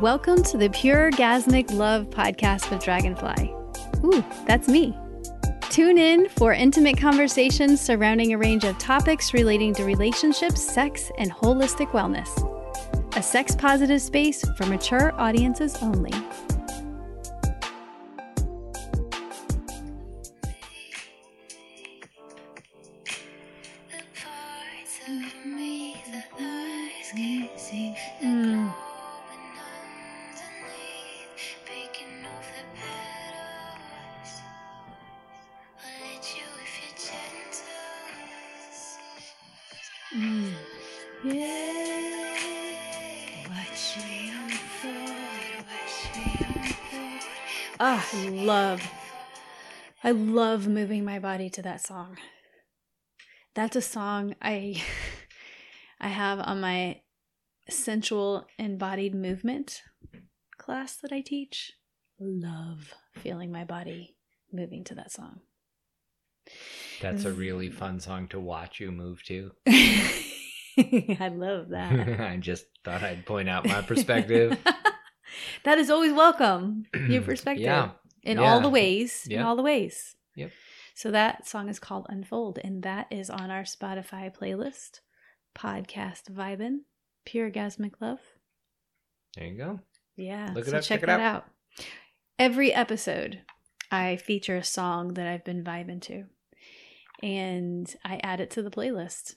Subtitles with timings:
[0.00, 3.54] Welcome to the Pure Gasmic Love podcast with Dragonfly.
[4.04, 4.96] Ooh, that's me.
[5.70, 11.30] Tune in for intimate conversations surrounding a range of topics relating to relationships, sex, and
[11.30, 12.28] holistic wellness.
[13.16, 16.12] A sex positive space for mature audiences only.
[50.12, 52.18] I love moving my body to that song.
[53.54, 54.82] That's a song I,
[56.02, 57.00] I have on my
[57.70, 59.80] sensual embodied movement
[60.58, 61.72] class that I teach.
[62.20, 64.18] Love feeling my body
[64.52, 65.40] moving to that song.
[67.00, 67.38] That's a mm.
[67.38, 69.52] really fun song to watch you move to.
[69.66, 72.20] I love that.
[72.20, 74.58] I just thought I'd point out my perspective.
[75.64, 76.84] that is always welcome.
[77.08, 77.64] Your perspective.
[77.64, 77.92] Yeah.
[78.22, 78.44] In Yeah.
[78.52, 79.26] all the ways.
[79.28, 80.14] In all the ways.
[80.36, 80.50] Yep.
[80.94, 85.00] So that song is called Unfold, and that is on our Spotify playlist,
[85.56, 86.80] Podcast Vibin,
[87.24, 88.20] Pure Gasmic Love.
[89.34, 89.80] There you go.
[90.16, 90.52] Yeah.
[90.54, 91.44] Look it so up, check, check it that out.
[91.78, 91.84] out.
[92.38, 93.40] Every episode,
[93.90, 96.24] I feature a song that I've been vibing to,
[97.22, 99.36] and I add it to the playlist.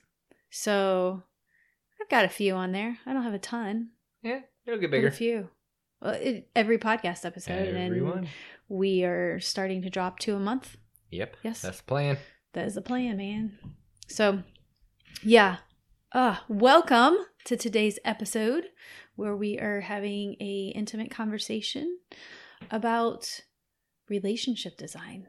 [0.49, 1.23] So
[2.01, 2.97] I've got a few on there.
[3.05, 3.89] I don't have a ton,
[4.21, 5.07] Yeah, it'll get bigger.
[5.07, 5.49] a few.
[6.01, 8.27] Well, it, every podcast episode, and Everyone.
[8.67, 10.77] We are starting to drop two a month.
[11.11, 11.37] Yep.
[11.43, 11.61] Yes.
[11.61, 12.17] That's the plan.
[12.53, 13.57] That is the plan, man.
[14.07, 14.43] So,
[15.23, 15.57] yeah.
[16.11, 18.65] Uh, welcome to today's episode
[19.15, 21.99] where we are having a intimate conversation
[22.71, 23.41] about
[24.09, 25.27] relationship design.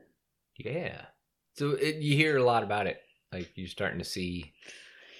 [0.56, 1.02] Yeah.
[1.54, 2.98] So it, you hear a lot about it.
[3.32, 4.52] Like you're starting to see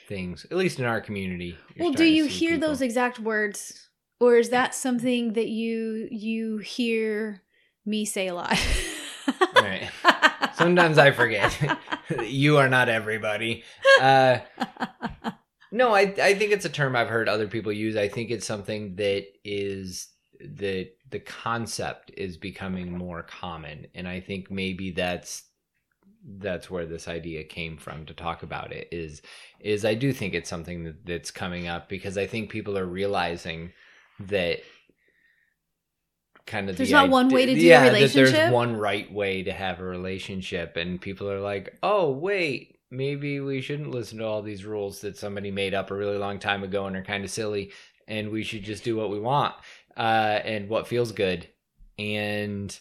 [0.09, 1.57] things, at least in our community.
[1.79, 3.89] well, do you hear people- those exact words
[4.21, 7.43] or is that something that you you hear
[7.87, 8.59] me say a lot?
[9.55, 9.91] Right.
[10.55, 11.79] Sometimes I forget.
[12.23, 13.65] you are not everybody.
[14.01, 14.39] Uh,
[15.73, 17.97] no, I I think it's a term I've heard other people use.
[17.97, 20.09] I think it's something that is
[20.41, 25.45] the the concept is becoming more common, and I think maybe that's
[26.39, 28.89] that's where this idea came from to talk about it.
[28.93, 29.23] Is
[29.61, 32.87] is I do think it's something that, that's coming up because I think people are
[32.87, 33.73] realizing
[34.21, 34.61] that
[36.47, 38.35] kind of There's the not one way to do a yeah, That relationship?
[38.35, 43.41] there's one right way to have a relationship, and people are like, "Oh, wait, maybe
[43.41, 46.63] we shouldn't listen to all these rules that somebody made up a really long time
[46.63, 47.73] ago and are kind of silly,
[48.09, 49.55] and we should just do what we want
[49.97, 51.49] uh, and what feels good."
[51.99, 52.79] And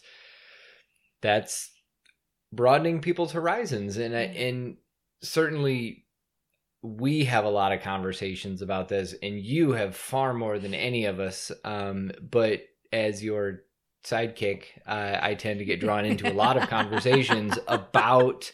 [1.22, 1.70] that's
[2.52, 4.48] broadening people's horizons, and I- Mm.
[4.48, 4.76] and
[5.22, 6.04] certainly
[6.82, 11.06] we have a lot of conversations about this and you have far more than any
[11.06, 12.60] of us um, but
[12.92, 13.62] as your
[14.04, 18.52] sidekick uh, i tend to get drawn into a lot of conversations about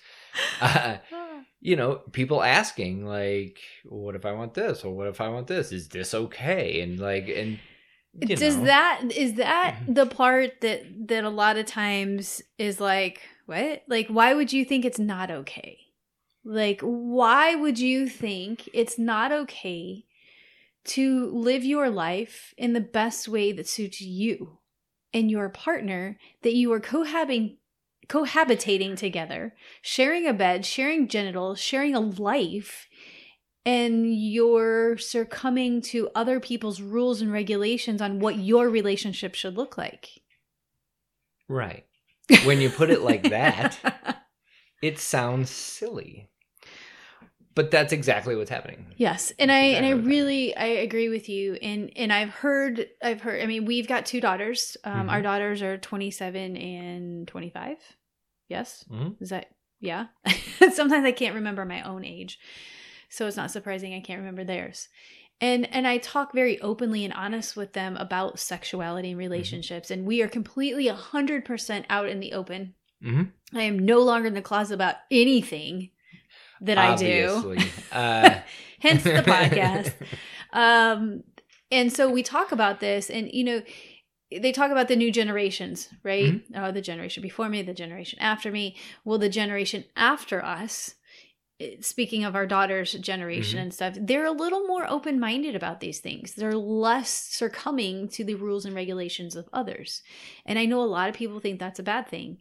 [0.60, 0.96] uh,
[1.60, 5.46] you know people asking like what if i want this or what if i want
[5.46, 7.58] this is this okay and like and
[8.18, 8.64] Does know.
[8.64, 13.82] that is that the part that that a lot of times is like what?
[13.88, 15.78] Like why would you think it's not okay?
[16.44, 20.04] Like why would you think it's not okay
[20.84, 24.58] to live your life in the best way that suits you
[25.14, 27.58] and your partner that you are cohabiting
[28.08, 32.88] cohabitating together, sharing a bed, sharing genitals, sharing a life
[33.64, 39.78] and you're succumbing to other people's rules and regulations on what your relationship should look
[39.78, 40.08] like.
[41.48, 41.84] right
[42.44, 43.78] when you put it like that
[44.82, 46.30] it sounds silly
[47.54, 51.08] but that's exactly what's happening yes, and That's I and I exactly really I agree
[51.08, 54.76] with you and and I've heard I've heard I mean we've got two daughters.
[54.84, 55.10] Um Mhm.
[55.10, 57.78] our daughters are 27 and 25.
[58.48, 58.84] Yes?
[58.90, 59.16] Mhm.
[59.20, 59.46] Is that
[59.80, 60.06] yeah?
[60.72, 62.38] Sometimes I can't remember my own age.
[63.08, 64.88] So it's not surprising I can't remember theirs.
[65.40, 70.06] And and I talk very openly and honest with them about sexuality and relationships and
[70.06, 72.74] we are completely 100% out in the open.
[73.02, 73.32] Mhm.
[73.52, 75.90] I am no longer in the closet about anything
[76.62, 77.56] that I do.
[77.92, 78.40] Uh,
[78.80, 79.92] Hence the podcast.
[80.54, 81.22] Um,
[81.70, 83.62] and so we talk about this, and you know,
[84.30, 86.42] they talk about the new generations, right?
[86.54, 88.76] Oh, the generation before me, the generation after me.
[89.02, 90.94] Well, the generation after us
[91.80, 93.62] speaking of our daughter's generation Mhm.
[93.62, 96.34] and stuff, they're a little more open minded about these things.
[96.34, 100.02] They're less succumbing to the rules and regulations of others.
[100.44, 102.38] And I know a lot of people think that's a bad thing.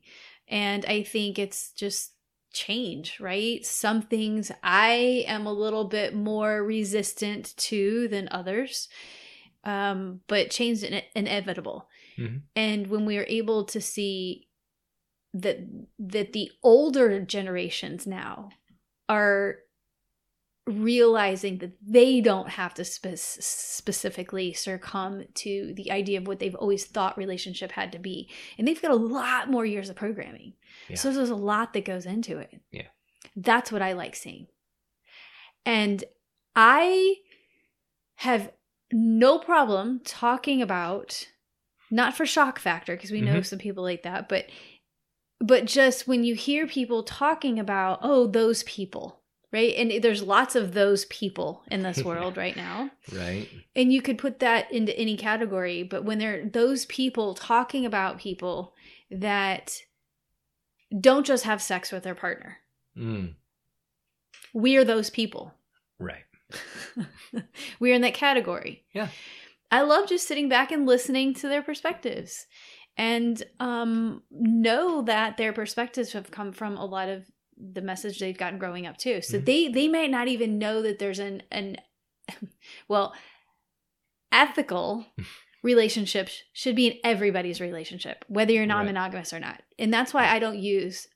[0.47, 2.13] And I think it's just
[2.53, 3.65] change, right?
[3.65, 8.89] Some things I am a little bit more resistant to than others.
[9.63, 11.87] Um, but change is ine- inevitable.
[12.17, 12.41] Mhm.
[12.55, 14.47] And when we are able to see
[15.33, 15.59] that
[15.99, 18.49] that the older generations now
[19.07, 19.59] are
[20.67, 26.55] realizing that they don't have to spe- specifically succumb to the idea of what they've
[26.55, 30.53] always thought relationship had to be and they've got a lot more years of programming
[30.87, 30.97] Yeah.
[30.97, 32.87] so there's a lot that goes into it Yeah.
[33.35, 34.47] that's what i like seeing
[35.65, 36.03] and
[36.55, 37.15] i
[38.17, 38.51] have
[38.93, 41.27] no problem talking about
[41.89, 43.45] not for shock factor because we know Mhm.
[43.47, 44.45] some people like that but
[45.39, 49.20] but just when you hear people talking about oh those people
[49.51, 53.47] right and there's lots of those people in this world right now Right.
[53.75, 58.17] and you could put that into any category but when they're those people talking about
[58.19, 58.73] people
[59.09, 59.81] that
[60.99, 62.57] don't just have sex with their partner
[62.97, 63.35] Mm.
[64.53, 65.53] we're those people
[65.99, 66.23] Right.
[67.79, 69.07] we're in that category Yeah.
[69.71, 72.47] i love just sitting back and listening to their perspectives
[72.97, 77.30] and um know that their perspectives have come from a lot of
[77.73, 79.21] the message they've gotten growing up too.
[79.21, 79.45] So Mhm.
[79.45, 81.77] they they might not even know that there's an an
[82.87, 83.13] well
[84.31, 85.05] ethical
[85.63, 89.61] relationships should be in everybody's relationship whether you're non-monogamous or not.
[89.77, 91.07] And that's why i don't use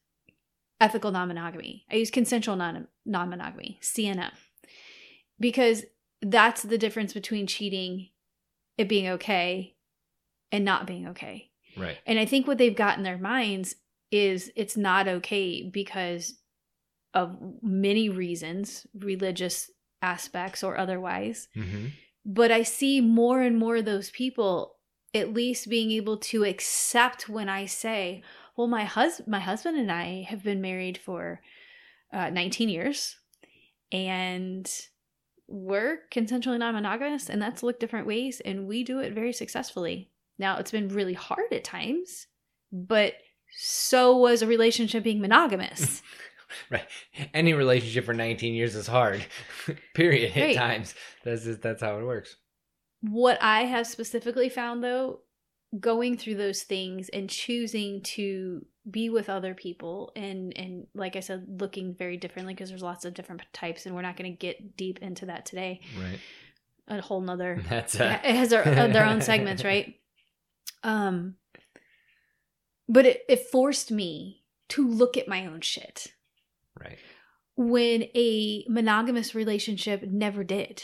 [0.82, 1.86] ethical non-monogamy.
[1.90, 4.32] I use consensual non- non-monogamy cnm
[5.40, 5.84] because
[6.22, 8.10] that's the difference between cheating
[8.78, 9.76] it being okay
[10.52, 11.50] and not being okay.
[11.78, 11.98] Right.
[12.06, 13.76] and I think what they've got in their minds
[14.12, 16.36] is it's not okay because
[17.14, 19.72] of many reasons, religious
[20.02, 21.48] aspects or otherwise.
[21.56, 21.88] Mm-hmm.
[22.26, 24.76] But I see more and more of those people
[25.14, 28.24] at least being able to accept when I say,
[28.58, 31.42] "Well, my hus- my husband and I have been married for
[32.12, 33.18] uh, 19 years,
[33.92, 34.70] and
[35.48, 40.12] we're consensually non-monogamous, and that's looked different ways, and we do it very successfully.
[40.38, 42.28] Now, it's been really hard at times,
[42.72, 43.14] but
[43.58, 46.02] so was a relationship being monogamous.
[46.70, 46.86] Right.
[47.34, 49.26] Any relationship for 19 years is hard.
[49.94, 50.38] Period.
[50.38, 50.96] At times.
[51.24, 52.38] That's just that's how it works.
[53.02, 55.20] what I have specifically found though,
[55.80, 61.20] going through those things and choosing to be with other people and and like I
[61.20, 64.38] said, looking very differently because there's lots of different types, and we're not going to
[64.38, 65.82] get deep into that today.
[66.00, 66.20] Right.
[66.88, 69.96] A whole nother That's it uh, has their, uh, their own segments, right?
[70.84, 71.36] Um,
[72.88, 76.08] but it, it forced me to look at my own shit
[76.80, 76.98] right.
[77.56, 80.84] when a monogamous relationship never did.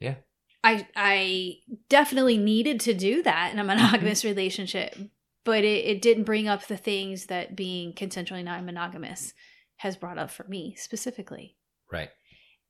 [0.00, 0.16] Yeah.
[0.64, 1.54] I I
[1.88, 3.68] definitely needed to do that in a mm-hmm.
[3.68, 4.96] monogamous relationship,
[5.44, 9.32] but it, it didn't bring up the things that being consensually non monogamous
[9.76, 11.56] has brought up for me specifically.
[11.90, 12.10] Right.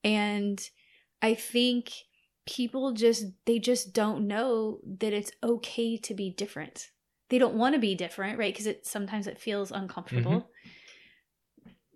[0.05, 0.61] And
[1.23, 1.93] I think
[2.47, 6.89] people just they just don't know that it's okay to be different.
[7.31, 8.53] They don't want to be different, right?
[8.53, 10.49] Because it sometimes it feels uncomfortable.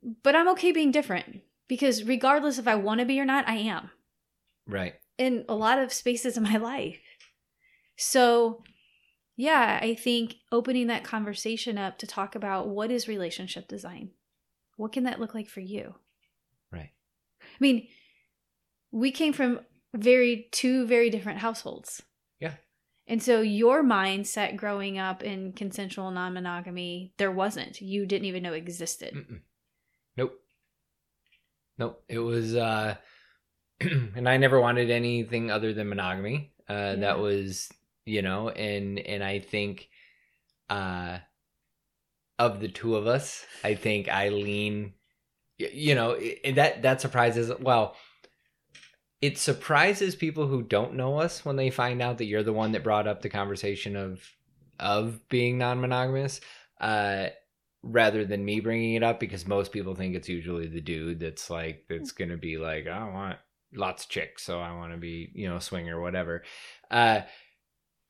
[0.04, 0.12] Mm-hmm.
[0.22, 3.54] But I'm okay being different because regardless if I want to be or not, I
[3.54, 3.90] am
[4.66, 4.94] Right.
[5.16, 7.00] in a lot of spaces in my life.
[7.96, 8.62] So,
[9.36, 14.10] yeah, I think opening that conversation up to talk about what is relationship design?
[14.76, 15.94] What can that look like for you?
[16.70, 16.90] Right.
[17.40, 17.86] I mean,
[18.90, 19.60] we came from
[19.94, 22.02] very two very different households.
[23.06, 27.80] And so your mindset growing up in consensual non-monogamy, there wasn't.
[27.80, 29.14] You didn't even know existed.
[29.14, 29.40] Mm-mm.
[30.16, 30.34] Nope.
[31.78, 32.02] Nope.
[32.08, 32.96] It was uh
[33.80, 36.52] and I never wanted anything other than monogamy.
[36.68, 36.94] Uh Yeah.
[36.96, 37.70] that was,
[38.04, 39.88] you know, and and I think
[40.70, 41.18] uh
[42.38, 44.94] of the two of us, I think I lean
[45.58, 46.18] you know,
[46.54, 47.96] that that surprises well,
[49.22, 52.72] it surprises people who don't know us when they find out that you're the one
[52.72, 54.20] that brought up the conversation of
[54.78, 56.40] of being non-monogamous.
[56.80, 57.28] Uh
[57.84, 61.50] rather than me bringing it up because most people think it's usually the dude that's
[61.50, 63.36] like that's gonna be like i want
[63.74, 66.44] lots of chicks so i want to be you know a swinger or whatever
[66.92, 67.20] uh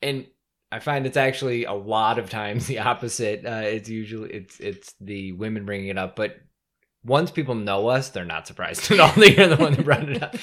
[0.02, 0.26] and
[0.70, 4.94] i find it's actually a lot of times the opposite uh it's usually it's it's
[5.00, 6.36] the women bringing it up but
[7.04, 10.08] once people know us they're not surprised at all that you're the one that brought
[10.08, 10.34] it up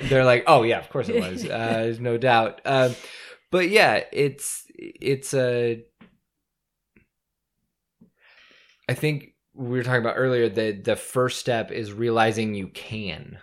[0.02, 1.48] they're like oh yeah of course it was uh
[1.82, 2.94] there's no doubt um
[3.50, 5.82] but yeah it's it's a
[8.88, 13.38] I think we were talking about earlier, the the first step is realizing you can.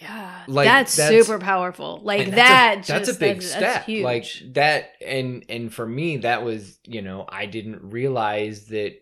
[0.00, 2.00] Yeah, Like, that's, that's- super powerful.
[2.02, 2.84] Like that.
[2.86, 3.60] That's a, that's just- a big that's- step.
[3.60, 4.04] that's huge.
[4.04, 8.94] Like that, and and for me, that was you know I didn't realize that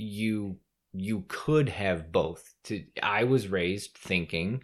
[0.00, 0.58] you
[0.92, 2.54] you could have both.
[2.64, 4.62] To I was raised thinking,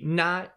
[0.00, 0.54] not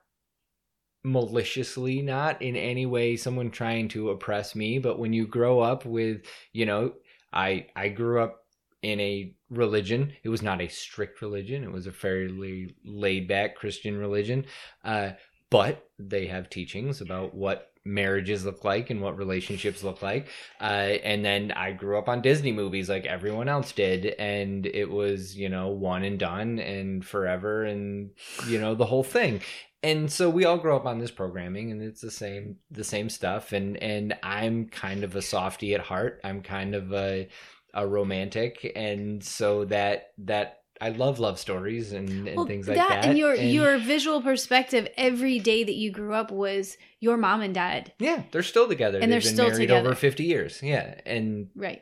[1.03, 5.85] maliciously, not in any way someone trying to oppress me, but when you grow up
[5.85, 6.21] with
[6.53, 6.93] you know
[7.31, 8.45] I I grew up
[8.81, 10.13] in a religion.
[10.23, 11.63] It was not a strict religion.
[11.63, 14.45] It was a fairly laid back Christian religion.
[14.83, 15.11] Uh,
[15.49, 20.27] but they have teachings about what marriages look like and what relationships look like.
[20.59, 24.07] Uh, and then I grew up on Disney movies like everyone else did.
[24.17, 28.09] And it was, you know, one and done and forever and,
[28.47, 29.41] you know, the whole thing.
[29.83, 33.07] And so we all grow up on this programming and it's the same the same
[33.07, 36.21] stuff and and I'm kind of a softy at heart.
[36.23, 37.27] I'm kind of a
[37.75, 42.77] a romantic and so that that I love love stories and, and Well, things like
[42.77, 43.05] that.
[43.05, 47.53] and your your visual perspective every day that you grew up was your mom and
[47.53, 48.99] dad, Yeah, they're still together.
[48.99, 49.87] And they're They've been still married together.
[49.89, 50.61] over 50 years.
[50.61, 50.99] Yeah.
[51.05, 51.81] And right?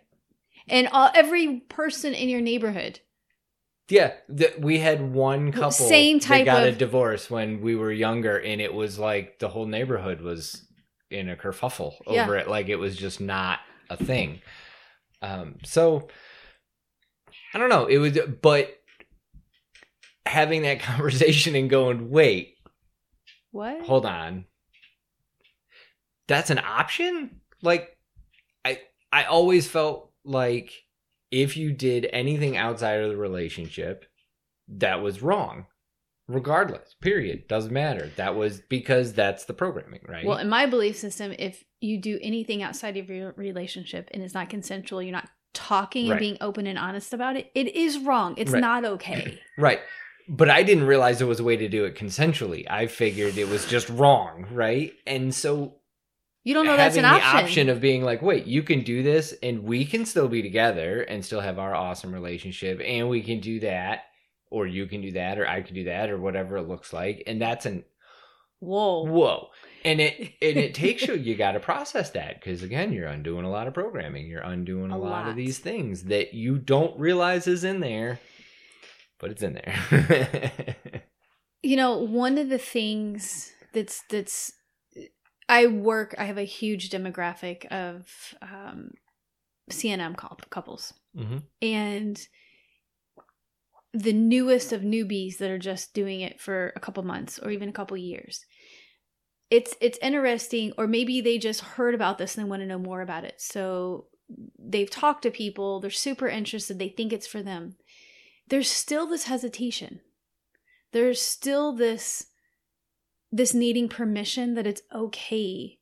[0.68, 3.00] And all, every person in your neighborhood.
[3.90, 7.92] yeah, th- we had one couple same type that got a divorce when we were
[7.92, 10.66] younger and it was like the whole neighborhood was
[11.12, 12.24] in a kerfuffle Yeah.
[12.24, 13.60] over it like it was just not
[13.90, 14.42] a thing.
[15.22, 16.08] Um so
[17.54, 18.74] I don't know, it was but
[20.25, 22.56] having that conversation and going, "Wait,
[23.51, 23.82] What?
[23.82, 24.46] hold on
[26.27, 27.98] that's an option like
[28.63, 28.80] i
[29.12, 30.72] i always felt like
[31.32, 34.06] if you did anything outside of the relationship
[34.70, 35.65] that was wrong
[36.30, 40.96] regardless period doesn't matter that was because that's the programming right Well, in my belief
[40.96, 45.27] system, if you do anything outside of your relationship and it's not consensual, you're not
[45.53, 48.36] talking and being open and honest about it, it is wrong.
[48.38, 48.62] It's Right.
[48.62, 49.42] not okay.
[49.58, 49.82] right
[50.27, 53.48] but i didn't realize there was a way to do it consensually i figured it
[53.50, 55.75] was just wrong right and so
[56.44, 57.39] You don't know that's an the option.
[57.46, 61.01] option of being like, wait, you can do this and we can still be together
[61.01, 64.01] and still have our awesome relationship and we can do that
[64.51, 67.24] or you can do that or I can do that or whatever it looks like.
[67.27, 67.86] And that's an
[68.60, 69.03] Whoa.
[69.06, 69.50] whoa.
[69.86, 73.46] And it and it takes you you got to process that because again, you're undoing
[73.46, 74.27] a lot of programming.
[74.27, 75.10] You're undoing a, A lot.
[75.10, 75.27] lot.
[75.30, 78.20] of these things that you don't realize is in there,
[79.24, 80.75] but it's in there.
[81.65, 84.51] You know, one of the things that's that's
[85.48, 86.13] I work.
[86.18, 88.06] I have a huge demographic of
[88.42, 88.92] um,
[89.72, 92.20] CNM cou- couples, hmm and
[93.94, 97.70] the newest of newbies that are just doing it for a couple months or even
[97.70, 98.46] a couple years.
[99.50, 102.77] It's it's interesting, or maybe they just heard about this and they want to know
[102.77, 103.39] more about it.
[103.39, 104.08] So
[104.60, 105.80] they've talked to people.
[105.80, 106.77] They're super interested.
[106.77, 107.77] They think it's for them.
[108.48, 110.02] There's still this hesitation.
[110.92, 112.28] There's still this
[113.32, 115.80] this needing permission that it's okay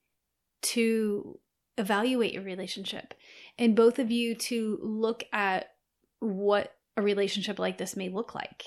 [0.62, 1.38] to
[1.78, 3.14] evaluate your relationship
[3.58, 5.74] and both of you to look at
[6.20, 8.64] what a relationship like this may look like.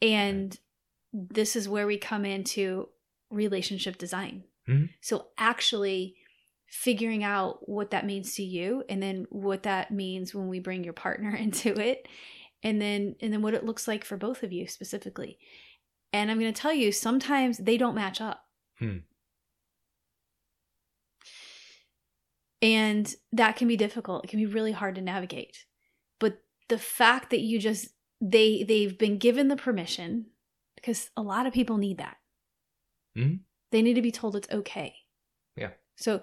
[0.00, 0.58] And
[1.12, 2.88] this is where we come into
[3.30, 4.44] relationship design.
[4.66, 4.90] Mhm.
[5.00, 6.16] So actually
[6.66, 10.84] figuring out what that means to you and then what that means when we bring
[10.84, 12.06] your partner into it
[12.62, 15.38] and then and then what it looks like for both of you specifically.
[16.12, 18.44] And I'm going to tell you sometimes they don't match up.
[18.78, 18.98] Hmm.
[22.60, 24.24] And that can be difficult.
[24.24, 25.64] It can be really hard to navigate.
[26.18, 27.88] But the fact that you just
[28.20, 30.26] they they've been given the permission
[30.74, 32.16] because a lot of people need that.
[33.16, 33.40] Mhm.
[33.70, 34.96] They need to be told it's okay.
[35.56, 35.70] Yeah.
[35.96, 36.20] So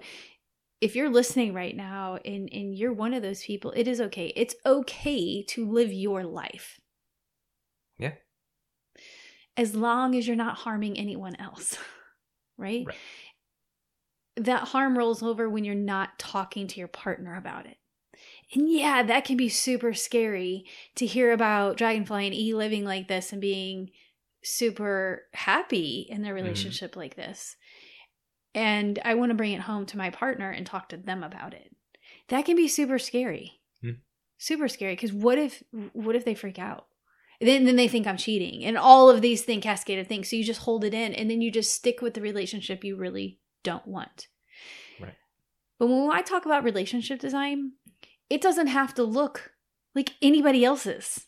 [0.80, 4.32] if you're listening right now and and you're one of those people, it is okay.
[4.36, 6.80] It's okay to live your life.
[7.98, 8.14] Yeah.
[9.56, 11.78] As long as you're not harming anyone else.
[12.58, 12.86] Right?
[12.86, 12.96] Right.
[14.36, 17.78] That harm rolls over when you're not talking to your partner about it.
[18.54, 20.66] And yeah, that can be super scary
[20.96, 23.90] to hear about Dragonfly and E living like this and being
[24.42, 26.36] super happy in their Mhm.
[26.36, 27.56] relationship like this.
[28.56, 31.52] And I want to bring it home to my partner and talk to them about
[31.52, 31.76] it.
[32.28, 33.60] That can be super scary.
[33.82, 34.00] Hmm.
[34.38, 36.86] Super scary because what if what if they freak out?
[37.38, 40.30] Then then they think I'm cheating and all of these thing cascade of things.
[40.30, 42.96] So you just hold it in and then you just stick with the relationship you
[42.96, 44.28] really don't want.
[44.98, 45.14] Right.
[45.78, 47.72] But when I talk about relationship design,
[48.30, 49.52] it doesn't have to look
[49.94, 51.26] like anybody else's.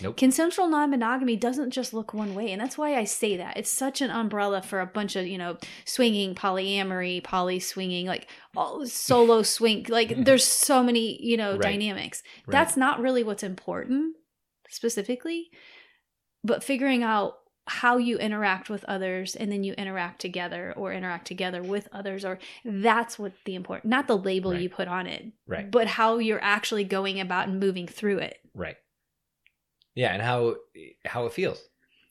[0.00, 0.16] Nope.
[0.16, 3.56] Consensual non-monogamy doesn't just look one way, and that's why I say that.
[3.56, 8.26] It's such an umbrella for a bunch of, you know, swinging, polyamory, poly swinging, like
[8.56, 9.86] all solo swing.
[9.88, 11.62] Like there's so many, you know, Right.
[11.62, 12.22] dynamics.
[12.46, 12.52] Right.
[12.52, 14.16] That's not really what's important
[14.68, 15.50] specifically,
[16.42, 17.34] but figuring out
[17.66, 22.22] how you interact with others and then you interact together or interact together with others
[22.22, 24.60] or that's what the important not the label Right.
[24.60, 25.70] you put on it Right.
[25.70, 28.76] but how you're actually going about and moving through it Right.
[29.94, 30.56] Yeah, and how
[31.04, 31.62] how it feels.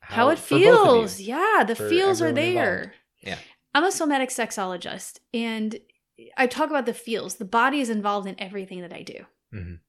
[0.01, 0.65] how, it for both of you.
[0.85, 2.97] feels yeah the feels are there involved.
[3.21, 3.37] Yeah.
[3.73, 5.79] i'm a somatic sexologist and
[6.37, 9.79] i talk about the feels the body is involved in everything that i do Mhm.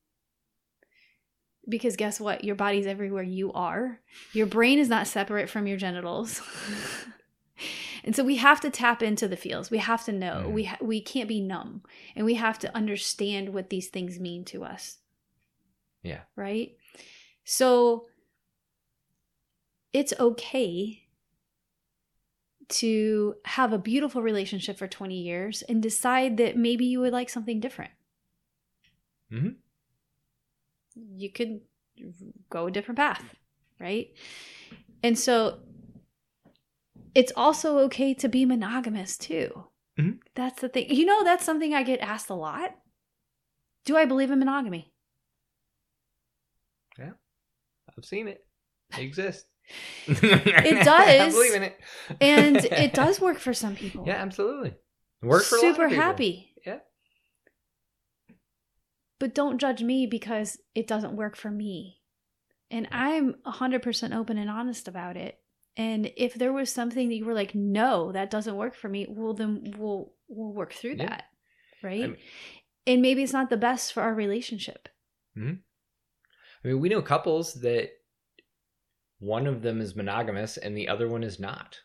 [1.69, 4.01] because guess what your body's everywhere you are
[4.33, 6.41] your brain is not separate from your genitals
[8.05, 10.53] and so we have to tap into the feels we have to know Mhm.
[10.53, 11.83] we ha- we can't be numb
[12.15, 14.99] and we have to understand what these things mean to us
[16.03, 16.21] Yeah.
[16.37, 16.77] right
[17.45, 18.07] so
[19.93, 21.03] it's okay
[22.69, 27.29] to have a beautiful relationship for 20 years and decide that maybe you would like
[27.29, 27.93] something different.
[29.31, 29.57] Mhm.
[30.95, 31.61] You could
[32.51, 33.23] go a different path,
[33.79, 34.13] right?
[35.03, 35.61] And so
[37.15, 39.69] it's also okay to be monogamous too.
[39.99, 40.21] Mhm.
[40.35, 40.91] That's the thing.
[40.91, 42.77] You know, that's something I get asked a lot.
[43.85, 44.94] Do I believe in monogamy?
[47.99, 48.45] I've seen it.
[48.97, 49.45] It exists.
[50.07, 50.89] It does.
[50.89, 51.79] I believe in it.
[52.21, 54.05] And it does work for some people.
[54.07, 54.71] Yeah, absolutely.
[55.23, 56.53] It works for a lot of super happy.
[56.67, 56.81] Yeah.
[59.19, 62.01] But don't judge me because it doesn't work for me.
[62.71, 65.39] And I'm 100% open and honest about it.
[65.77, 69.07] And if there was something that you were like, no, that doesn't work for me,
[69.09, 71.09] well, then we'll we'll work through Yeah.
[71.09, 71.25] that,
[71.83, 72.05] right?
[72.05, 72.17] I mean-
[72.87, 74.89] and maybe it's not the best for our relationship.
[75.39, 75.55] Mm-hmm.
[76.65, 77.91] I mean, we know couples that
[79.19, 81.79] one of them is monogamous and the other one is not.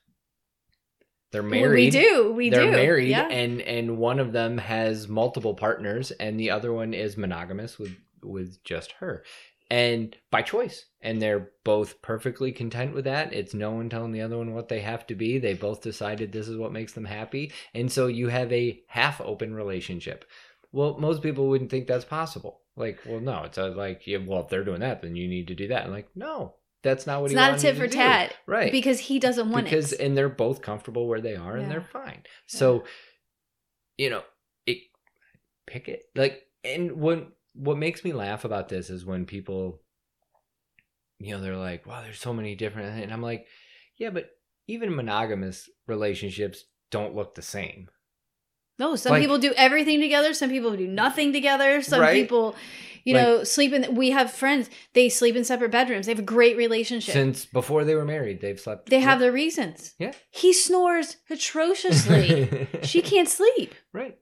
[1.32, 1.94] They're Well, married.
[1.94, 2.72] we do, we they're do.
[2.72, 3.28] married yeah.
[3.28, 7.96] and and one of them has multiple partners and the other one is monogamous with
[8.24, 9.24] with just her
[9.70, 14.22] and by choice and they're both perfectly content with that it's no one telling the
[14.22, 17.06] other one what they have to be they both decided this is what makes them
[17.06, 20.26] happy and so you have a half open relationship
[20.72, 24.42] well most people wouldn't think that's possible like well no it's uh, like yeah, well
[24.42, 25.84] if they're doing that then you need to do that.
[25.84, 27.98] And like no that's not what it's he not a tit for do.
[27.98, 28.72] tat right.
[28.72, 29.98] because he doesn't want because it.
[29.98, 32.24] Because and they're both comfortable where they are and they're fine.
[32.48, 32.86] So
[33.98, 34.24] you know
[34.66, 34.78] it
[35.68, 36.04] pick it.
[36.16, 39.82] Like and what what makes me laugh about this is when people
[41.20, 43.46] you know they're like wow there's so many different and i'm like
[43.98, 44.30] yeah but
[44.68, 47.90] even monogamous relationships don't look the same
[48.80, 50.34] No, some Like- people do everything together.
[50.34, 51.82] Some people do nothing together.
[51.82, 52.14] Some Right?
[52.14, 52.56] people,
[53.04, 53.94] you Like- know, sleep in.
[53.96, 54.70] We have friends.
[54.94, 56.06] They sleep in separate bedrooms.
[56.06, 57.14] They have a great relationship.
[57.14, 59.96] since before they were married they've slept they have their reasons.
[60.00, 60.14] Yeah.
[60.32, 62.68] He snores atrociously.
[62.84, 63.76] she can't sleep.
[63.94, 64.18] right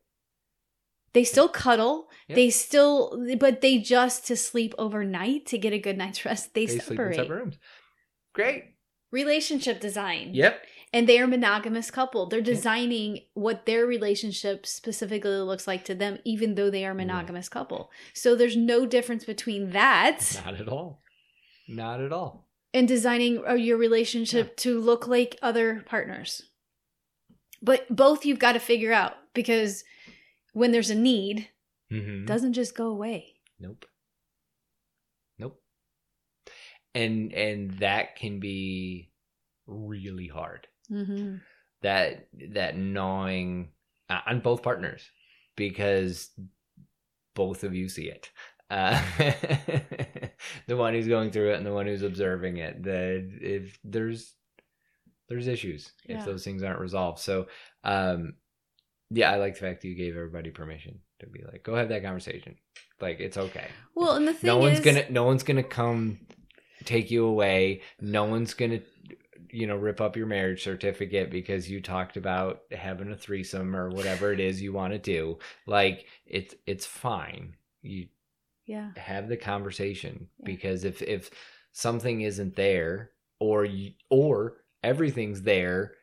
[1.13, 2.09] They still cuddle.
[2.27, 2.35] Yeah.
[2.35, 6.53] They still, but they just to sleep overnight to get a good night's rest.
[6.53, 7.15] They, they separate.
[7.15, 7.57] separate rooms
[8.33, 8.63] great
[9.11, 10.31] Relationship design.
[10.33, 10.61] yep
[10.97, 12.25] and they are a monogamous couple.
[12.25, 16.95] They're designing what their relationship specifically looks like to them, even though they are a
[16.95, 17.91] monogamous couple.
[18.13, 21.03] So there's no difference between that not at all
[21.67, 26.43] not at all and designing uh, your relationship to look like other partners.
[27.61, 29.83] But both you've got to figure out because
[30.53, 31.49] when there's a need,
[31.91, 32.23] mm-hmm.
[32.23, 33.35] it doesn't just go away.
[33.59, 33.85] Nope.
[35.37, 35.59] Nope.
[36.95, 39.11] And and that can be
[39.67, 40.67] really hard.
[40.91, 41.35] Mm-hmm.
[41.81, 43.69] That that gnawing
[44.09, 45.01] uh, on both partners
[45.55, 46.29] because
[47.35, 48.31] both of you see it.
[48.69, 49.01] Uh,
[50.67, 52.83] the one who's going through it and the one who's observing it.
[52.83, 54.33] That if there's
[55.29, 56.19] there's issues Yeah.
[56.19, 57.19] if those things aren't resolved.
[57.19, 57.47] So
[57.83, 58.33] um
[59.09, 61.89] yeah, I like the fact that you gave everybody permission to be like, go have
[61.89, 62.55] that conversation.
[62.99, 63.67] Like it's okay.
[63.95, 66.19] Well, and the thing no one's gonna no one's gonna come
[66.85, 68.79] take you away no one's gonna
[69.51, 73.89] you know rip up your marriage certificate because you talked about having a threesome or
[73.89, 75.37] whatever it is you want to do.
[75.65, 77.55] Like it's it's fine.
[77.81, 78.07] You
[78.65, 80.45] yeah, have the conversation Yeah.
[80.45, 81.29] because if if
[81.71, 85.93] something isn't there or you, or everything's there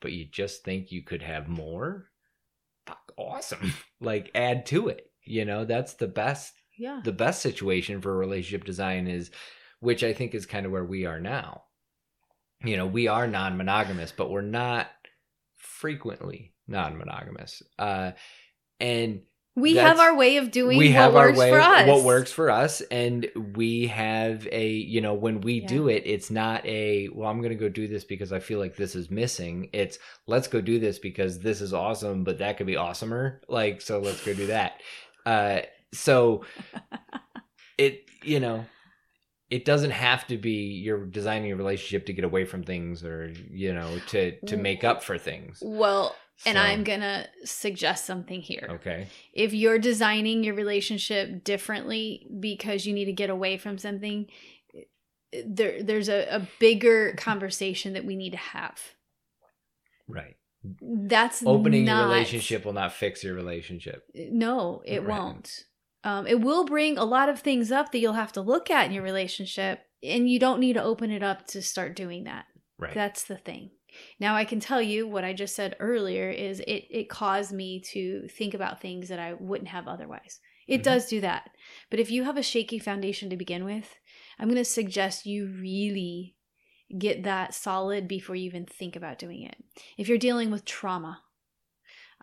[0.00, 2.06] but you just think you could have more
[2.86, 3.72] fuck awesome.
[4.00, 5.64] Like add to it you know?
[5.64, 9.30] That's the best yeah, the best situation for relationship design is
[9.80, 11.62] which i think is kind of where we are now
[12.64, 14.88] you know we are non-monogamous but we're not
[15.56, 18.12] frequently non-monogamous uh
[18.80, 19.22] and
[19.56, 21.86] We have our way of doing we what have works our way for us.
[21.88, 25.68] what works for us and we have a you know when we Yeah.
[25.68, 28.76] do it it's not a well i'm gonna go do this because i feel like
[28.76, 32.66] this is missing it's let's go do this because this is awesome but that could
[32.66, 34.80] be awesomer like so let's go do that
[35.26, 35.60] uh
[35.92, 36.44] so
[37.78, 38.64] it you know
[39.54, 40.50] it doesn't have to be
[40.84, 44.82] you're designing a relationship to get away from things or you know to to make
[44.82, 48.66] up for things Well, and I'm going to suggest something here.
[48.68, 54.26] okay If you're designing your relationship differently because you need to get away from something,
[55.46, 58.80] there there's a, a bigger conversation that we need to have.
[60.08, 60.36] right
[60.82, 65.08] That's opening not, your relationship will not fix your relationship No, it Right.
[65.08, 65.64] won't.
[66.04, 68.86] Um, it will bring a lot of things up that you'll have to look at
[68.86, 72.44] in your relationship, and you don't need to open it up to start doing that.
[72.78, 73.70] right That's the thing.
[74.18, 77.80] Now I can tell you what I just said earlier is it it caused me
[77.92, 80.40] to think about things that I wouldn't have otherwise.
[80.66, 80.84] It Mhm.
[80.84, 81.50] does do that.
[81.90, 83.94] But if you have a shaky foundation to begin with,
[84.38, 86.36] I'm going to suggest you really
[86.98, 89.56] get that solid before you even think about doing it.
[89.96, 91.22] If you're dealing with trauma,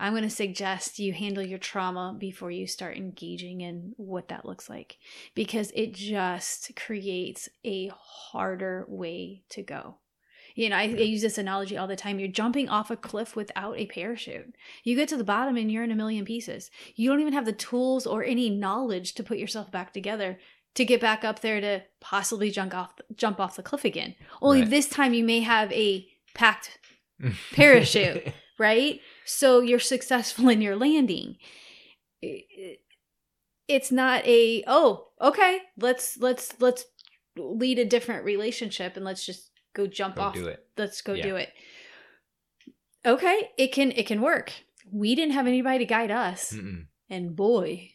[0.02, 4.46] I'm going to suggest you handle your trauma before you start engaging in what that
[4.46, 4.98] looks like
[5.36, 9.98] because it just creates a harder way to go.
[10.56, 12.18] You know, I, I use this analogy all the time.
[12.20, 14.56] You're jumping off a cliff without a parachute.
[14.84, 16.72] You get to the bottom and you're in a million pieces.
[16.96, 20.40] You don't even have the tools or any knowledge to put yourself back together
[20.74, 24.16] to get back up there to possibly jump off jump off the cliff again.
[24.42, 24.70] Only Right.
[24.70, 26.80] this time you may have a packed
[27.54, 28.34] Parachute.
[28.62, 29.02] Right?
[29.26, 31.36] So you're successful in your landing.
[33.68, 36.86] It's not a oh okay let's let's let's
[37.38, 40.34] lead a different relationship and let's just go jump Go off.
[40.36, 40.66] do it.
[40.78, 41.24] Let's go Yeah.
[41.24, 41.50] do it.
[43.06, 44.52] Okay, it can it can work.
[44.92, 46.86] We didn't have anybody to guide us, Mm-mm.
[47.10, 47.92] and boy,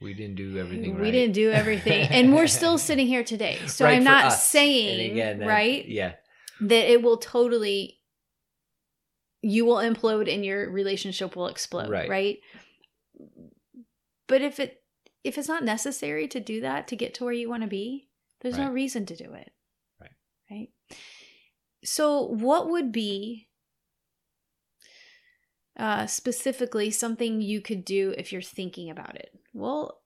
[0.00, 1.02] We didn't do everything right.
[1.02, 3.58] we didn't do everything, and we're still sitting here today.
[3.68, 4.46] So Right I'm not us.
[4.48, 6.14] saying again, right Yeah.
[6.62, 7.98] that it will totally
[9.42, 12.08] you will implode and your relationship will explode Right.
[12.08, 12.38] right,
[14.28, 14.82] but if it
[15.24, 18.08] if it's not necessary to do that to get to where you want to be
[18.40, 19.52] there's no reason to do it.
[20.00, 20.10] Right.
[20.50, 20.68] right?
[21.84, 23.48] So what would be
[25.78, 29.30] uh specifically something you could do if you're thinking about it?
[29.52, 30.01] Well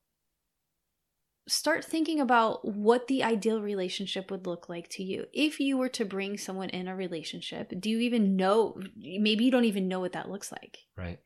[1.49, 5.27] start thinking about what the ideal relationship would look like to you.
[5.33, 8.81] If you were to bring someone in a relationship, do you even know?
[8.97, 10.79] Maybe you don't even know what that looks like.
[10.97, 11.21] Right.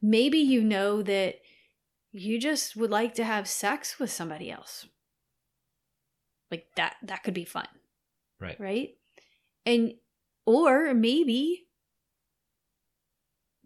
[0.00, 1.36] Maybe you know that
[2.12, 4.86] you just would like to have sex with somebody else.
[6.50, 7.66] Like that, that could be fun.
[8.40, 8.58] Right.
[8.60, 8.90] Right.
[9.64, 9.94] And,
[10.46, 11.65] or maybe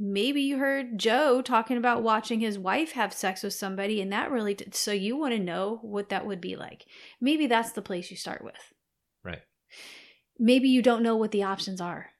[0.00, 4.30] maybe you heard Joe talking about watching his wife have sex with somebody and that
[4.30, 6.86] really did, so you want to know what that would be like.
[7.20, 8.72] Maybe that's the place you start with.
[9.22, 9.42] Right.
[10.38, 12.10] Maybe you don't know what the options are.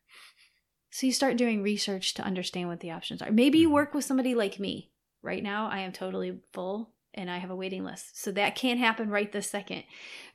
[0.91, 3.31] So you start doing research to understand what the options are.
[3.31, 3.73] Maybe you Mhm.
[3.73, 4.91] work with somebody like me.
[5.23, 8.23] Right now I am totally full and I have a waiting list.
[8.23, 9.83] So that can't happen right this second.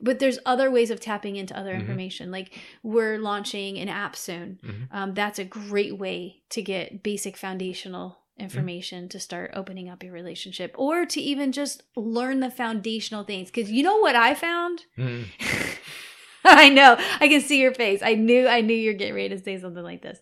[0.02, 1.80] But there's other ways of tapping into other Mhm.
[1.82, 2.32] information.
[2.32, 4.88] Like we're launching an app soon Mhm.
[4.92, 8.44] um, that's a great way to get basic foundational Mm-hmm.
[8.44, 13.50] information to start opening up your relationship or to even just learn the foundational things
[13.50, 15.24] because you know what i found Mm.
[16.44, 19.40] i know i can see your face i knew i knew you're getting ready to
[19.42, 20.20] say something like this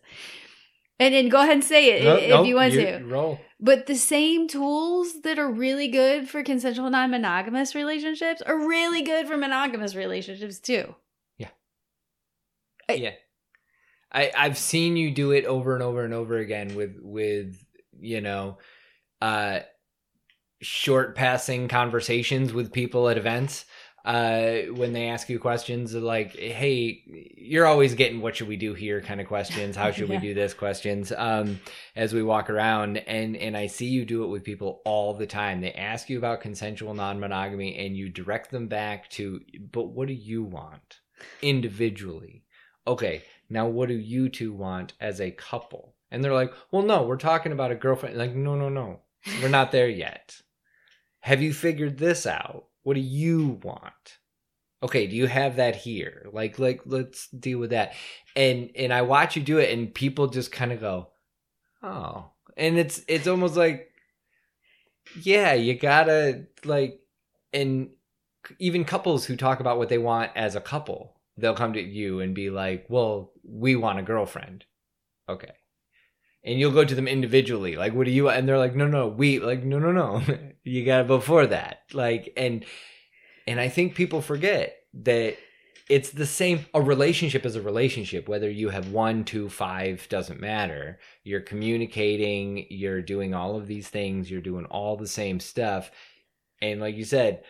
[0.99, 3.39] and then go ahead and say it No, if no, you want to Roll.
[3.59, 9.27] but the same tools that are really good for consensual non-monogamous relationships are really good
[9.27, 10.95] for monogamous relationships too
[12.89, 13.11] I- yeah.
[14.11, 17.63] I I've seen you do it over and over and over again with with
[17.99, 18.57] you know
[19.21, 19.59] uh
[20.61, 23.63] short passing conversations with people at events
[24.05, 27.01] uh when they ask you questions like hey
[27.37, 28.99] you're always getting what should we do here?
[28.99, 30.15] kind of questions how should Yeah.
[30.19, 30.53] we do this?
[30.53, 31.59] questions um
[31.95, 32.97] as we walk around.
[32.97, 35.61] And and I see you do it with people all the time.
[35.61, 39.39] They ask you about consensual non-monogamy and you direct them back to
[39.71, 40.99] but what do you want
[41.41, 42.43] individually?
[42.85, 45.95] Okay now what do you two want as a couple?
[46.11, 48.17] And they're like well no we're talking about a girlfriend.
[48.17, 48.99] Like no no no.
[49.41, 50.41] We're not there yet.
[51.21, 54.19] Have you figured this out what do you want?
[54.81, 56.27] Okay do you have that here?
[56.31, 57.93] Like like let's deal with that.
[58.35, 61.09] And and i watch you do it and people just kind of go
[61.81, 62.31] oh.
[62.55, 63.89] And it's it's almost like
[65.21, 66.99] yeah you gotta like
[67.51, 67.89] and
[68.59, 72.19] even couples who talk about what they want as a couple they'll come to you
[72.19, 74.65] and be like well we want a girlfriend.
[75.29, 75.51] Okay.
[76.45, 79.07] And you'll go to them individually like what do you and they're like no no
[79.07, 80.21] we like no no no
[80.63, 81.81] you got to before that.
[81.93, 82.65] Like and
[83.47, 85.37] and i think people forget that
[85.89, 90.39] it's the same a relationship is a relationship whether you have one two five doesn't
[90.39, 90.99] matter.
[91.23, 95.91] You're communicating you're doing all of these things you're doing all the same stuff.
[96.61, 97.43] And like you said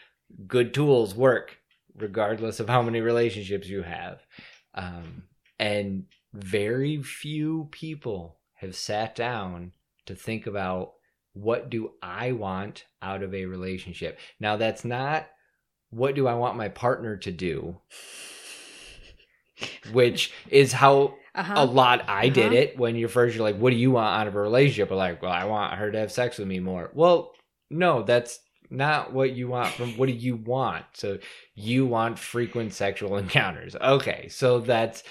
[0.47, 1.57] good tools work
[1.95, 4.25] regardless of how many relationships you have.
[4.73, 5.23] Um,
[5.59, 9.73] and very few people have sat down
[10.07, 10.93] to think about
[11.33, 15.27] what do i want out of a relationship now that's not
[15.89, 17.77] what do i want my partner to do
[19.91, 21.53] which is how Uh-huh.
[21.57, 22.55] a lot I did Uh-huh.
[22.55, 24.91] it when you're first you're like, what do you want out of a relationship?
[24.91, 26.91] Or like, well, I want her to have sex with me more.
[26.93, 27.33] Well,
[27.69, 30.85] no, that's not what you want from what do you want?
[30.93, 31.19] So
[31.55, 33.75] you want frequent sexual encounters.
[33.75, 34.27] Okay.
[34.29, 35.03] So that's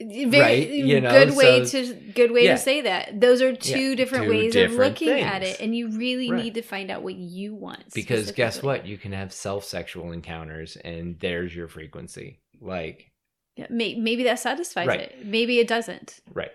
[0.00, 2.52] Very right, you know, good way so- to good way yeah.
[2.52, 3.20] to say that.
[3.20, 6.30] Those are two Yeah, different two ways of different looking at it, and you really
[6.30, 6.44] Right.
[6.44, 7.92] need to find out what you want.
[7.92, 8.86] because guess what?
[8.86, 12.38] You can have self sexual encounters and there's your frequency.
[12.60, 13.10] Like,
[13.56, 15.00] Yeah, may, maybe that satisfies Right.
[15.00, 15.24] it.
[15.26, 16.20] Maybe it doesn't.
[16.32, 16.52] right.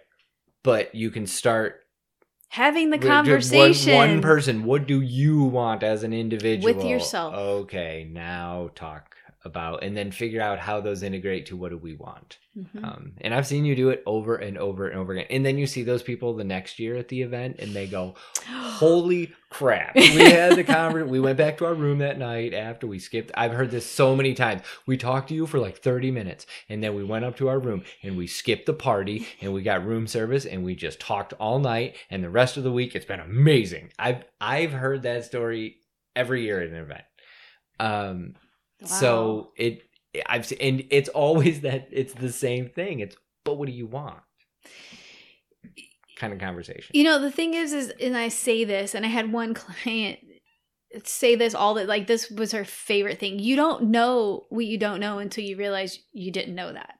[0.63, 1.81] But you can start
[2.49, 3.93] Having the conversation.
[3.95, 4.63] One, one person.
[4.63, 6.73] What do you want as an individual?
[6.73, 7.34] With yourself.
[7.36, 11.93] Okay, now talk about and then figure out how those integrate to what do we
[11.93, 12.38] want.
[12.58, 12.84] Mhm.
[12.84, 15.27] Um, and I've seen you do it over and over and over again.
[15.29, 18.15] And then you see those people the next year at the event, and they go,
[18.47, 21.10] "Holy crap!" We had the conversation.
[21.10, 23.31] We went back to our room that night after we skipped.
[23.36, 24.62] I've heard this so many times.
[24.86, 27.60] We talked to you for like thirty minutes, and then we went up to our
[27.60, 31.34] room and we skipped the party, and we got room service, and we just talked
[31.34, 31.95] all night.
[32.10, 33.91] And the rest of the week, it's been amazing.
[33.99, 35.77] I've I've heard that story
[36.15, 37.03] every year at an event.
[37.79, 38.36] Um,
[38.81, 38.88] Wow.
[38.88, 39.83] so it
[40.27, 42.99] I've and it's always that it's the same thing.
[42.99, 44.19] It's but what do you want?
[46.15, 46.91] Kind of conversation.
[46.93, 50.19] You know, the thing is, is, and I say this, and I had one client
[51.03, 53.38] say this all that, like, this was her favorite thing.
[53.39, 56.95] You don't know what you don't know until you realize you didn't know that.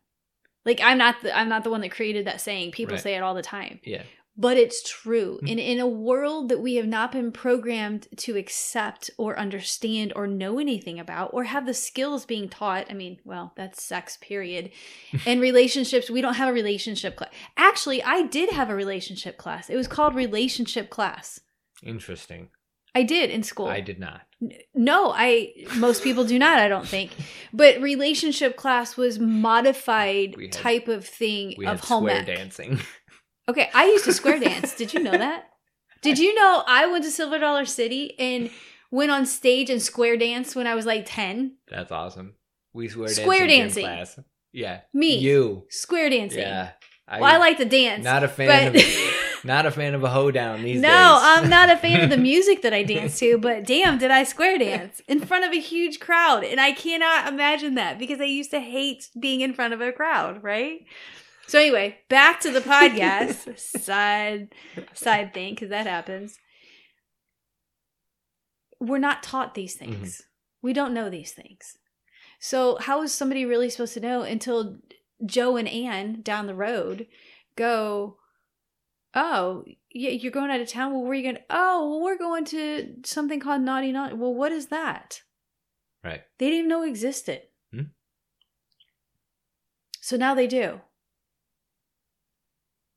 [0.66, 2.72] Like, I'm not the, I'm not the one that created that saying.
[2.72, 3.04] People Right.
[3.04, 4.04] say it all the time, Yeah.
[4.38, 5.40] But it's true.
[5.44, 5.52] Mhm.
[5.52, 10.28] And in a world that we have not been programmed to accept or understand or
[10.28, 14.72] know anything about or have the skills being taught, I mean, well, that's sex, period.
[15.26, 17.32] and relationships, we don't have a relationship class.
[17.56, 19.70] Actually, I did have a relationship class.
[19.70, 21.40] It was called relationship class.
[21.84, 22.50] Interesting.
[22.98, 23.68] I did in school.
[23.68, 24.22] I did not.
[24.74, 27.12] No, I most people do not, I don't think.
[27.54, 32.26] But relationship class was modified had- type of thing of home ec.
[32.26, 32.80] dancing.
[33.48, 34.76] Okay, I used to square dance.
[34.76, 35.50] Did you know that?
[36.02, 38.50] Did you know I went to Silver Dollar City and
[38.92, 41.58] went on stage and square dance when I was like 10?
[41.68, 42.36] That's awesome.
[42.74, 43.86] We square Square dancing.
[43.86, 44.16] dancing.
[44.16, 44.20] Class.
[44.52, 44.82] Yeah.
[44.94, 45.18] Me.
[45.18, 45.66] You.
[45.70, 46.42] Square dancing.
[46.42, 46.72] Yeah.
[47.08, 48.04] I, well, I like to dance.
[48.04, 50.96] not a fan but of not a fan of a hoedown these no, days.
[50.96, 54.10] No, I'm not a fan of the music that I dance to, but damn, did
[54.10, 56.44] I square dance in front of a huge crowd.
[56.44, 59.92] And I cannot imagine that because I used to hate being in front of a
[59.92, 60.86] crowd, right?
[61.48, 64.50] So anyway, back to the podcast side
[64.94, 66.38] side thing because that happens.
[68.80, 70.24] We're not taught these things.
[70.62, 71.78] We don't know these things.
[72.40, 74.78] So how is somebody really supposed to know until
[75.26, 77.08] Joe and Ann down the road
[77.56, 78.18] go,
[79.14, 80.92] oh, yeah, you're going out of town.
[80.92, 81.38] Well, where are you going?
[81.50, 84.16] Oh, well, we're going to something called Naughty Naughty.
[84.16, 85.22] Well, what is that?
[86.04, 86.22] Right.
[86.38, 87.42] They didn't even know it existed.
[87.72, 87.82] Hmm.
[90.02, 90.82] So now they do.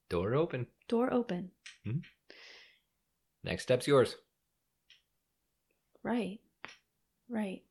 [0.08, 0.66] Door open.
[0.88, 1.50] Door open.
[1.84, 1.98] Hmm?
[3.44, 4.16] Next step's yours.
[6.02, 6.40] Right.
[7.28, 7.62] Right.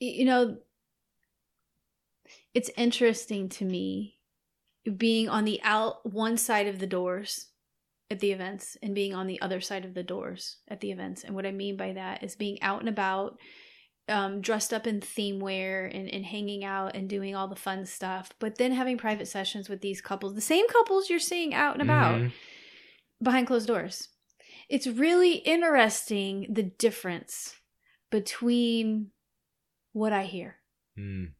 [0.00, 0.56] You know,
[2.54, 4.16] it's interesting to me
[4.96, 7.48] being on the out one side of the doors
[8.10, 11.24] at the events and being on the other side of the doors at the events.
[11.24, 13.38] And what I mean by that is being out and about,
[14.08, 17.86] um, dressed up in theme wear and, and hanging out and doing all the fun
[17.86, 21.74] stuff, but then having private sessions with these couples, the same couples you're seeing out
[21.74, 22.32] and about Mhm.
[23.22, 24.08] behind closed doors.
[24.68, 27.54] It's really interesting the difference
[28.10, 29.10] between
[29.92, 30.56] what I hear,
[30.98, 31.32] Mm.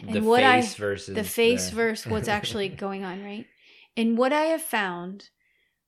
[0.00, 3.46] And the what I- face versus the face the- versus what's actually going on, right?
[3.96, 5.30] And what I have found,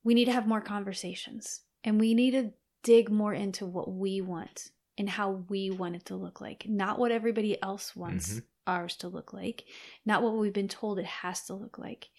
[0.03, 4.21] we need to have more conversations and we need to dig more into what we
[4.21, 8.43] want and how we want it to look like, not what everybody else wants Mhm.
[8.67, 9.65] ours to look like,
[10.05, 12.09] not what we've been told it has to look like.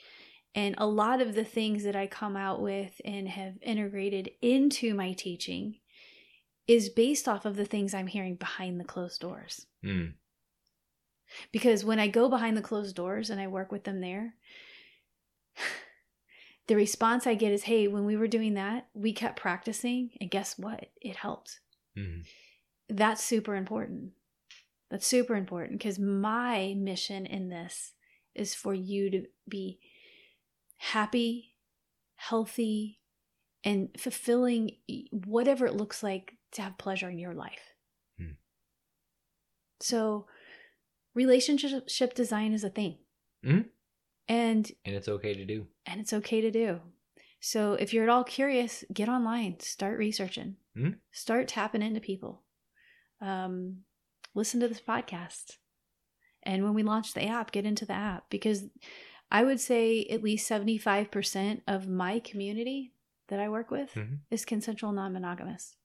[0.54, 4.94] And a lot of the things that I come out with and have integrated into
[4.94, 5.78] my teaching
[6.66, 9.66] is based off of the things I'm hearing behind the closed doors.
[9.84, 10.14] Mm.
[11.52, 14.34] Because when I go behind the closed doors and I work with them there,
[16.66, 20.30] the response I get is, hey, when we were doing that, we kept practicing, and
[20.30, 20.90] guess what?
[21.00, 21.60] It helped.
[21.96, 22.26] Mhm.
[22.90, 24.12] That's super important.
[24.90, 27.92] That's super important because my mission in this
[28.34, 29.78] is for you to be
[30.78, 31.54] happy,
[32.16, 33.00] healthy,
[33.62, 34.72] and fulfilling
[35.12, 37.74] whatever it looks like to have pleasure in your life.
[38.18, 38.32] Hmm.
[39.80, 40.26] So,
[41.14, 42.98] relationship design is a thing.
[43.44, 43.68] Mhm.
[44.28, 45.68] And And it's okay to do.
[45.86, 46.80] and it's okay to do.
[47.40, 51.00] So if you're at all curious, get online, start researching, Mhm.
[51.10, 52.44] start tapping into people.
[53.20, 53.84] Um,
[54.34, 55.56] listen to this podcast,
[56.42, 58.64] and when we launch the app, get into the app because
[59.30, 62.92] I would say at least seventy five percent of my community
[63.28, 64.20] that I work with Mhm.
[64.30, 65.76] is consensual non monogamous,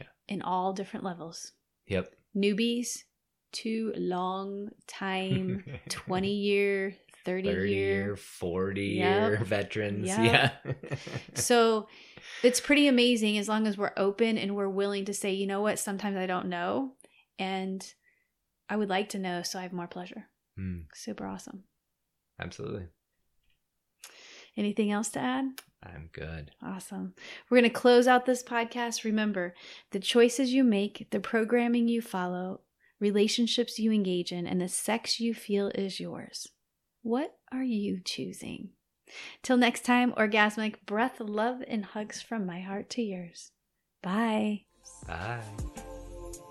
[0.00, 0.06] Yeah.
[0.26, 1.52] in all different levels.
[1.86, 2.14] Yep.
[2.36, 3.04] Newbies
[3.52, 6.96] to long time, twenty year,
[7.28, 8.96] 30, 30 year year, 40 Yep.
[8.96, 10.06] year veterans.
[10.08, 10.18] Yep.
[10.18, 10.50] Yeah.
[11.34, 11.88] so
[12.42, 15.60] it's pretty amazing as long as we're open and we're willing to say, you know
[15.60, 16.92] what, sometimes I don't know.
[17.38, 17.84] And
[18.68, 20.26] I would like to know so I have more pleasure.
[20.58, 21.64] Mm, Super awesome.
[22.40, 22.86] absolutely.
[24.56, 25.44] Anything else to add?
[25.84, 26.50] I'm good.
[26.60, 27.14] Awesome.
[27.48, 29.04] We're going to close out this podcast.
[29.04, 29.54] Remember
[29.92, 32.62] the choices you make, the programming you follow,
[32.98, 36.48] relationships you engage in, and the sex you feel is yours.
[37.08, 38.68] What are you choosing?
[39.42, 43.50] Till next time, orgasmic breath, love, and hugs from my heart to yours.
[44.02, 44.64] Bye.
[45.06, 45.40] Bye.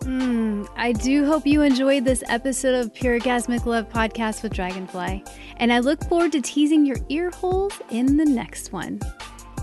[0.02, 5.24] Mm, I do hope you enjoyed this episode of Pure Orgasmic Love podcast with Dragonfly,
[5.58, 9.00] and I look forward to teasing your ear holes in the next one.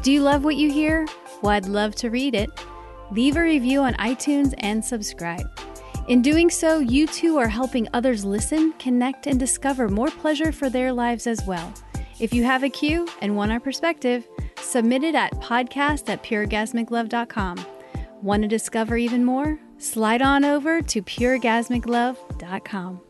[0.04, 1.08] Do you love what you hear?
[1.42, 2.50] Well, I'd love to read it.
[3.10, 5.50] Leave a review on iTunes and subscribe.
[6.06, 10.68] In doing so, you too are helping others listen, connect, and discover more pleasure for
[10.68, 11.72] their lives as well.
[12.20, 14.28] If you have a cue and want our perspective,
[14.60, 17.64] submit it at podcast at pureorgasmiclove.com.
[18.20, 19.58] Want to discover even more?
[19.78, 23.00] Slide on over to pureorgasmiclove.com.